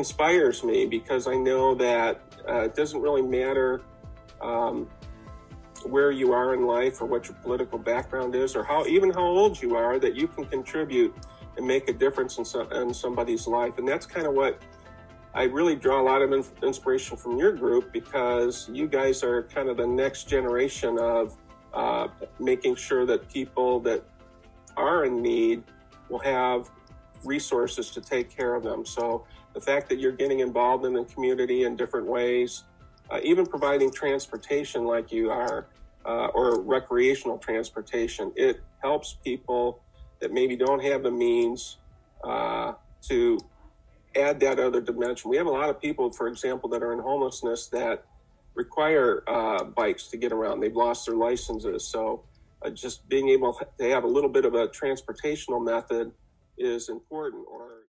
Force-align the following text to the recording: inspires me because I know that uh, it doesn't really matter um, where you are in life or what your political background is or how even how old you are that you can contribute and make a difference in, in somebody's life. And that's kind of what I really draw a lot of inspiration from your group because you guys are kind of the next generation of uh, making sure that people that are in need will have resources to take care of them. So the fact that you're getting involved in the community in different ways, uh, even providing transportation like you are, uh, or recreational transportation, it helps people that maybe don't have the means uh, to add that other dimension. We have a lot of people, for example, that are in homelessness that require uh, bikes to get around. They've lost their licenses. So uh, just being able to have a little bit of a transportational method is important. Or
inspires 0.00 0.64
me 0.64 0.86
because 0.86 1.26
I 1.26 1.36
know 1.36 1.74
that 1.74 2.22
uh, 2.48 2.62
it 2.62 2.74
doesn't 2.74 3.00
really 3.00 3.20
matter 3.20 3.82
um, 4.40 4.88
where 5.84 6.10
you 6.10 6.32
are 6.32 6.54
in 6.54 6.66
life 6.66 7.02
or 7.02 7.06
what 7.06 7.28
your 7.28 7.36
political 7.42 7.78
background 7.78 8.34
is 8.34 8.56
or 8.56 8.64
how 8.64 8.86
even 8.86 9.10
how 9.10 9.26
old 9.40 9.60
you 9.60 9.76
are 9.76 9.98
that 9.98 10.14
you 10.16 10.26
can 10.26 10.46
contribute 10.46 11.14
and 11.58 11.66
make 11.66 11.90
a 11.90 11.92
difference 11.92 12.38
in, 12.38 12.46
in 12.72 12.94
somebody's 12.94 13.46
life. 13.46 13.76
And 13.76 13.86
that's 13.86 14.06
kind 14.06 14.26
of 14.26 14.32
what 14.32 14.62
I 15.34 15.42
really 15.44 15.76
draw 15.76 16.00
a 16.00 16.06
lot 16.12 16.22
of 16.22 16.32
inspiration 16.62 17.18
from 17.18 17.36
your 17.36 17.52
group 17.52 17.92
because 17.92 18.70
you 18.72 18.88
guys 18.88 19.22
are 19.22 19.42
kind 19.44 19.68
of 19.68 19.76
the 19.76 19.86
next 19.86 20.28
generation 20.28 20.98
of 20.98 21.36
uh, 21.74 22.08
making 22.38 22.74
sure 22.76 23.04
that 23.04 23.28
people 23.28 23.80
that 23.80 24.02
are 24.78 25.04
in 25.04 25.20
need 25.20 25.62
will 26.08 26.20
have 26.20 26.70
resources 27.24 27.90
to 27.90 28.00
take 28.00 28.34
care 28.34 28.54
of 28.54 28.62
them. 28.62 28.84
So 28.84 29.26
the 29.54 29.60
fact 29.60 29.88
that 29.88 29.98
you're 29.98 30.12
getting 30.12 30.40
involved 30.40 30.84
in 30.84 30.92
the 30.92 31.04
community 31.04 31.64
in 31.64 31.76
different 31.76 32.06
ways, 32.06 32.64
uh, 33.10 33.20
even 33.22 33.46
providing 33.46 33.90
transportation 33.90 34.84
like 34.84 35.10
you 35.12 35.30
are, 35.30 35.66
uh, 36.04 36.26
or 36.28 36.60
recreational 36.60 37.38
transportation, 37.38 38.32
it 38.36 38.60
helps 38.82 39.16
people 39.24 39.82
that 40.20 40.32
maybe 40.32 40.56
don't 40.56 40.82
have 40.82 41.02
the 41.02 41.10
means 41.10 41.78
uh, 42.24 42.72
to 43.02 43.38
add 44.16 44.40
that 44.40 44.58
other 44.58 44.80
dimension. 44.80 45.30
We 45.30 45.36
have 45.36 45.46
a 45.46 45.50
lot 45.50 45.68
of 45.68 45.80
people, 45.80 46.10
for 46.10 46.28
example, 46.28 46.68
that 46.70 46.82
are 46.82 46.92
in 46.92 46.98
homelessness 46.98 47.68
that 47.68 48.04
require 48.54 49.22
uh, 49.28 49.64
bikes 49.64 50.08
to 50.08 50.16
get 50.16 50.32
around. 50.32 50.60
They've 50.60 50.74
lost 50.74 51.06
their 51.06 51.16
licenses. 51.16 51.86
So 51.86 52.24
uh, 52.62 52.70
just 52.70 53.08
being 53.08 53.28
able 53.28 53.58
to 53.78 53.90
have 53.90 54.04
a 54.04 54.08
little 54.08 54.30
bit 54.30 54.44
of 54.44 54.54
a 54.54 54.68
transportational 54.68 55.64
method 55.64 56.12
is 56.60 56.88
important. 56.90 57.46
Or 57.50 57.86